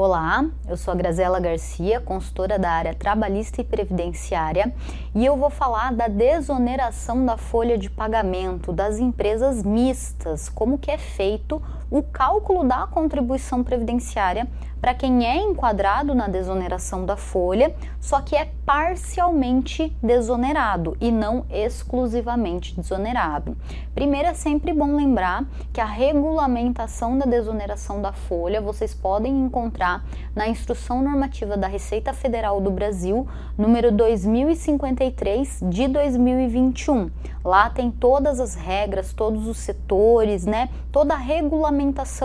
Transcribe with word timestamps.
Olá, 0.00 0.46
eu 0.68 0.76
sou 0.76 0.92
a 0.92 0.96
Grazela 0.96 1.40
Garcia, 1.40 2.00
consultora 2.00 2.56
da 2.56 2.70
área 2.70 2.94
trabalhista 2.94 3.60
e 3.60 3.64
previdenciária, 3.64 4.72
e 5.12 5.26
eu 5.26 5.36
vou 5.36 5.50
falar 5.50 5.92
da 5.92 6.06
desoneração 6.06 7.26
da 7.26 7.36
folha 7.36 7.76
de 7.76 7.90
pagamento 7.90 8.72
das 8.72 9.00
empresas 9.00 9.64
mistas, 9.64 10.48
como 10.48 10.78
que 10.78 10.92
é 10.92 10.98
feito 10.98 11.60
o 11.90 12.02
cálculo 12.02 12.64
da 12.64 12.86
contribuição 12.86 13.64
previdenciária 13.64 14.46
para 14.80 14.94
quem 14.94 15.26
é 15.26 15.36
enquadrado 15.36 16.14
na 16.14 16.28
desoneração 16.28 17.04
da 17.04 17.16
folha, 17.16 17.74
só 18.00 18.20
que 18.20 18.36
é 18.36 18.48
parcialmente 18.64 19.96
desonerado 20.02 20.96
e 21.00 21.10
não 21.10 21.44
exclusivamente 21.50 22.76
desonerado. 22.76 23.56
Primeiro 23.94 24.28
é 24.28 24.34
sempre 24.34 24.72
bom 24.72 24.94
lembrar 24.94 25.44
que 25.72 25.80
a 25.80 25.84
regulamentação 25.84 27.18
da 27.18 27.26
desoneração 27.26 28.00
da 28.00 28.12
folha 28.12 28.60
vocês 28.60 28.94
podem 28.94 29.40
encontrar 29.40 30.04
na 30.34 30.48
Instrução 30.48 31.02
Normativa 31.02 31.56
da 31.56 31.66
Receita 31.66 32.12
Federal 32.12 32.60
do 32.60 32.70
Brasil, 32.70 33.26
número 33.56 33.90
2053 33.90 35.64
de 35.64 35.88
2021. 35.88 37.10
Lá 37.44 37.70
tem 37.70 37.90
todas 37.90 38.38
as 38.38 38.54
regras, 38.54 39.12
todos 39.12 39.48
os 39.48 39.58
setores, 39.58 40.46
né? 40.46 40.68
Toda 40.92 41.14
a 41.14 41.16
regulamentação 41.16 41.77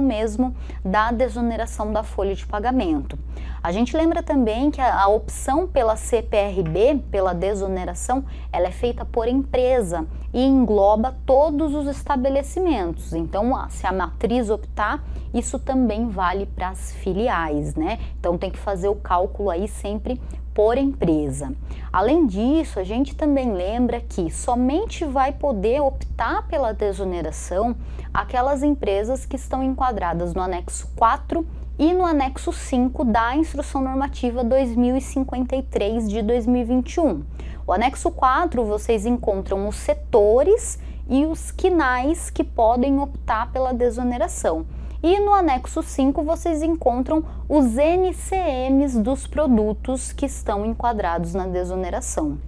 mesmo 0.00 0.54
da 0.84 1.10
desoneração 1.10 1.92
da 1.92 2.02
folha 2.02 2.34
de 2.34 2.46
pagamento. 2.46 3.18
A 3.62 3.72
gente 3.72 3.96
lembra 3.96 4.22
também 4.22 4.70
que 4.70 4.80
a, 4.80 5.02
a 5.02 5.08
opção 5.08 5.66
pela 5.66 5.96
CPRB, 5.96 7.02
pela 7.10 7.34
desoneração, 7.34 8.24
ela 8.52 8.68
é 8.68 8.70
feita 8.70 9.04
por 9.04 9.26
empresa 9.26 10.06
e 10.32 10.44
engloba 10.44 11.16
todos 11.24 11.74
os 11.74 11.86
estabelecimentos. 11.86 13.12
Então, 13.12 13.52
se 13.68 13.86
a 13.86 13.92
matriz 13.92 14.50
optar, 14.50 15.02
isso 15.34 15.58
também 15.58 16.08
vale 16.08 16.46
para 16.46 16.68
as 16.68 16.92
filiais, 16.92 17.74
né? 17.74 17.98
Então 18.18 18.38
tem 18.38 18.50
que 18.50 18.58
fazer 18.58 18.88
o 18.88 18.94
cálculo 18.94 19.50
aí 19.50 19.66
sempre 19.66 20.20
por 20.54 20.78
empresa. 20.78 21.52
Além 21.92 22.26
disso, 22.26 22.80
a 22.80 22.84
gente 22.84 23.14
também 23.14 23.52
lembra 23.52 24.00
que 24.00 24.30
somente 24.30 25.04
vai 25.04 25.32
poder 25.32 25.82
optar 25.82 26.46
pela 26.48 26.72
desoneração 26.72 27.76
aquelas 28.12 28.62
empresas 28.62 29.26
que 29.26 29.36
estão 29.36 29.62
enquadradas 29.62 30.32
no 30.32 30.40
anexo 30.40 30.88
4 30.96 31.46
e 31.78 31.92
no 31.92 32.04
anexo 32.06 32.52
5 32.52 33.04
da 33.04 33.36
Instrução 33.36 33.82
Normativa 33.82 34.42
2053 34.42 36.08
de 36.08 36.22
2021. 36.22 37.22
O 37.66 37.72
anexo 37.72 38.10
4 38.10 38.64
vocês 38.64 39.04
encontram 39.04 39.68
os 39.68 39.76
setores 39.76 40.78
e 41.08 41.26
os 41.26 41.50
quinais 41.50 42.30
que 42.30 42.42
podem 42.42 42.98
optar 42.98 43.52
pela 43.52 43.74
desoneração. 43.74 44.66
E 45.02 45.20
no 45.20 45.34
anexo 45.34 45.82
5 45.82 46.22
vocês 46.22 46.62
encontram 46.62 47.22
os 47.48 47.76
NCMs 47.76 48.98
dos 48.98 49.26
produtos 49.26 50.12
que 50.12 50.24
estão 50.24 50.64
enquadrados 50.64 51.34
na 51.34 51.46
desoneração. 51.46 52.38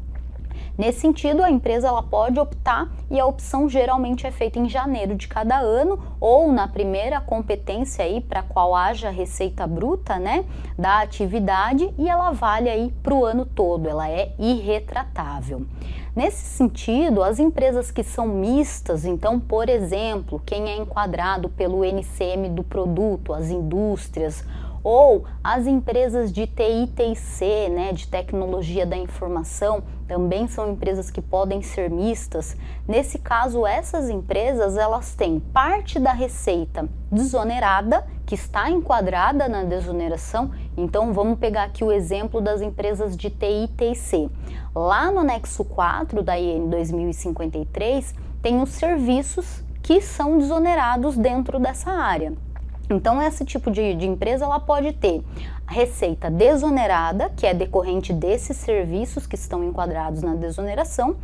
Nesse 0.79 1.01
sentido, 1.01 1.43
a 1.43 1.51
empresa 1.51 1.89
ela 1.89 2.05
pode 2.05 2.39
optar 2.39 2.89
e 3.11 3.19
a 3.19 3.27
opção 3.27 3.69
geralmente 3.69 4.25
é 4.29 4.31
feita 4.31 4.61
em 4.61 4.69
janeiro 4.69 5.17
de 5.17 5.27
cada 5.27 5.59
ano 5.59 5.99
ou 6.21 6.53
na 6.53 6.69
primeira 6.69 7.21
competência 7.21 8.05
aí 8.05 8.21
para 8.21 8.45
qual 8.45 8.77
haja 8.77 9.11
receita 9.11 9.67
bruta, 9.67 10.21
né, 10.21 10.45
da 10.79 11.01
atividade 11.01 11.93
e 11.99 12.09
ela 12.09 12.31
vale 12.31 12.71
aí 12.71 12.95
para 13.03 13.13
o 13.13 13.25
ano 13.25 13.45
todo, 13.45 13.89
ela 13.89 14.09
é 14.09 14.33
irretratável. 14.39 15.67
Nesse 16.15 16.45
sentido, 16.45 17.25
as 17.25 17.41
empresas 17.41 17.91
que 17.91 18.05
são 18.05 18.29
mistas, 18.29 19.05
então, 19.05 19.41
por 19.41 19.69
exemplo, 19.69 20.41
quem 20.47 20.69
é 20.69 20.77
enquadrado 20.77 21.49
pelo 21.49 21.85
NCM 21.85 22.51
do 22.51 22.63
produto, 22.63 23.35
as 23.35 23.51
indústrias 23.51 24.45
ou 24.89 25.27
as 25.45 25.67
empresas 25.67 26.33
de 26.33 26.47
TI, 26.47 26.91
TIC, 26.97 27.69
né, 27.69 27.93
de 27.93 28.09
tecnologia 28.09 28.87
da 28.87 28.97
informação, 28.97 29.83
também 30.07 30.49
são 30.49 30.71
empresas 30.71 31.11
que 31.11 31.21
podem 31.21 31.61
ser 31.61 31.91
mistas. 31.91 32.57
Nesse 32.89 33.19
caso, 33.19 33.67
essas 33.67 34.09
empresas 34.09 34.79
elas 34.79 35.15
têm 35.15 35.41
parte 35.41 35.99
da 35.99 36.13
receita 36.13 36.89
desonerada, 37.13 38.07
que 38.25 38.35
está 38.35 38.71
enquadrada 38.71 39.47
na 39.47 39.63
desoneração. 39.63 40.53
Então, 40.75 41.13
vamos 41.13 41.39
pegar 41.39 41.65
aqui 41.65 41.85
o 41.85 41.93
exemplo 41.93 42.41
das 42.41 42.63
empresas 42.63 43.15
de 43.15 43.29
TI 43.29 43.65
e 43.65 43.69
TIC. 43.69 44.31
Lá 44.75 45.13
no 45.13 45.19
anexo 45.19 45.67
4 45.67 46.23
da 46.23 46.39
IN 46.39 46.67
2053, 46.71 48.15
tem 48.41 48.63
os 48.63 48.71
serviços 48.71 49.63
que 49.83 50.01
são 50.01 50.39
desonerados 50.39 51.15
dentro 51.19 51.59
dessa 51.59 51.91
área. 51.91 52.33
Então, 52.91 53.21
esse 53.21 53.45
tipo 53.45 53.71
de, 53.71 53.95
de, 53.95 54.07
empresa 54.07 54.45
ela 54.45 54.59
pode 54.59 54.93
ter 54.95 55.23
receita 55.67 56.31
desonerada, 56.31 57.31
que 57.37 57.47
é 57.47 57.53
decorrente 57.53 58.13
desses 58.13 58.57
serviços 58.57 59.27
que 59.27 59.35
estão 59.35 59.63
enquadrados 59.63 60.23
na 60.23 60.35
desoneração, 60.35 61.17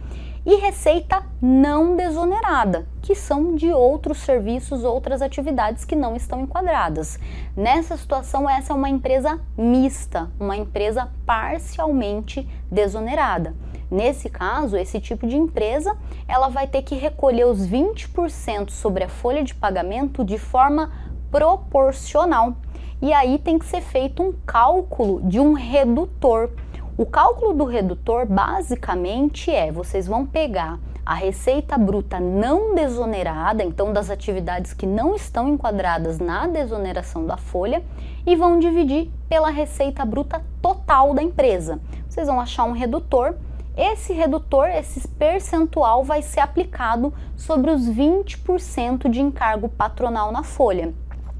e 0.46 0.56
receita 0.56 1.22
não 1.40 1.96
desonerada, 1.96 2.86
que 3.00 3.14
são 3.14 3.54
de 3.54 3.72
outros 3.72 4.18
serviços, 4.18 4.84
outras 4.84 5.22
atividades 5.22 5.86
que 5.86 5.96
não 5.96 6.14
estão 6.14 6.42
enquadradas. 6.42 7.18
Nessa 7.56 7.96
situação, 7.96 8.48
essa 8.48 8.74
é 8.74 8.76
uma 8.76 8.90
empresa 8.90 9.40
mista, 9.56 10.30
uma 10.38 10.54
empresa 10.54 11.08
parcialmente 11.24 12.46
desonerada. 12.70 13.54
Nesse 13.90 14.28
caso, 14.28 14.76
esse 14.76 15.00
tipo 15.00 15.26
de 15.26 15.36
empresa, 15.36 15.96
ela 16.26 16.48
vai 16.48 16.66
ter 16.66 16.82
que 16.82 16.94
recolher 16.94 17.46
os 17.46 17.66
20% 17.66 18.70
sobre 18.70 19.04
a 19.04 19.08
folha 19.08 19.42
de 19.42 19.54
pagamento 19.54 20.24
de 20.24 20.36
forma 20.36 20.90
proporcional. 21.34 22.54
E 23.02 23.12
aí 23.12 23.40
tem 23.40 23.58
que 23.58 23.66
ser 23.66 23.80
feito 23.80 24.22
um 24.22 24.32
cálculo 24.46 25.20
de 25.20 25.40
um 25.40 25.52
redutor. 25.52 26.50
O 26.96 27.04
cálculo 27.04 27.52
do 27.52 27.64
redutor 27.64 28.24
basicamente 28.24 29.50
é: 29.50 29.72
vocês 29.72 30.06
vão 30.06 30.24
pegar 30.24 30.78
a 31.04 31.12
receita 31.12 31.76
bruta 31.76 32.20
não 32.20 32.76
desonerada, 32.76 33.64
então 33.64 33.92
das 33.92 34.10
atividades 34.10 34.72
que 34.72 34.86
não 34.86 35.16
estão 35.16 35.48
enquadradas 35.48 36.20
na 36.20 36.46
desoneração 36.46 37.26
da 37.26 37.36
folha, 37.36 37.82
e 38.24 38.36
vão 38.36 38.60
dividir 38.60 39.10
pela 39.28 39.50
receita 39.50 40.04
bruta 40.04 40.40
total 40.62 41.12
da 41.12 41.22
empresa. 41.22 41.80
Vocês 42.08 42.28
vão 42.28 42.40
achar 42.40 42.62
um 42.62 42.72
redutor. 42.72 43.34
Esse 43.76 44.12
redutor, 44.12 44.68
esse 44.68 45.08
percentual, 45.08 46.04
vai 46.04 46.22
ser 46.22 46.38
aplicado 46.38 47.12
sobre 47.36 47.72
os 47.72 47.90
20% 47.90 49.10
de 49.10 49.20
encargo 49.20 49.68
patronal 49.68 50.30
na 50.30 50.44
folha 50.44 50.94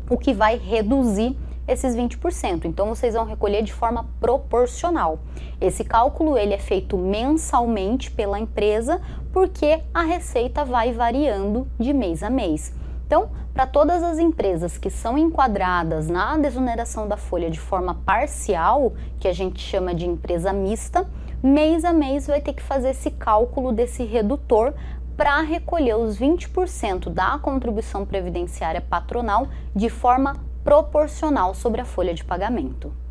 o 0.08 0.18
que 0.18 0.32
vai 0.32 0.56
reduzir 0.56 1.36
esses 1.66 1.96
20%. 1.96 2.66
Então 2.66 2.88
vocês 2.88 3.14
vão 3.14 3.24
recolher 3.24 3.62
de 3.62 3.72
forma 3.72 4.06
proporcional. 4.20 5.18
Esse 5.60 5.84
cálculo 5.84 6.36
ele 6.36 6.54
é 6.54 6.58
feito 6.58 6.96
mensalmente 6.96 8.10
pela 8.10 8.38
empresa 8.38 9.00
porque 9.32 9.80
a 9.92 10.02
receita 10.02 10.64
vai 10.64 10.92
variando 10.92 11.66
de 11.78 11.92
mês 11.92 12.22
a 12.22 12.30
mês. 12.30 12.72
Então, 13.06 13.30
para 13.52 13.66
todas 13.66 14.02
as 14.02 14.18
empresas 14.18 14.78
que 14.78 14.90
são 14.90 15.16
enquadradas 15.16 16.08
na 16.08 16.36
desoneração 16.36 17.06
da 17.06 17.16
folha 17.16 17.50
de 17.50 17.60
forma 17.60 17.94
parcial, 18.06 18.94
que 19.20 19.28
a 19.28 19.32
gente 19.32 19.60
chama 19.60 19.94
de 19.94 20.06
empresa 20.06 20.52
mista, 20.52 21.06
mês 21.42 21.84
a 21.84 21.92
mês 21.92 22.26
vai 22.26 22.40
ter 22.40 22.54
que 22.54 22.62
fazer 22.62 22.90
esse 22.90 23.10
cálculo 23.10 23.70
desse 23.72 24.04
redutor 24.04 24.72
para 25.16 25.40
recolher 25.40 25.96
os 25.96 26.18
20% 26.18 27.08
da 27.08 27.38
contribuição 27.38 28.04
previdenciária 28.04 28.80
patronal 28.80 29.48
de 29.74 29.88
forma 29.88 30.36
proporcional 30.64 31.54
sobre 31.54 31.80
a 31.80 31.84
folha 31.84 32.14
de 32.14 32.24
pagamento. 32.24 33.03